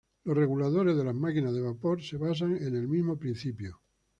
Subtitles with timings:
[0.23, 3.81] Los reguladores de las máquinas de vapor se basan en el mismo principio.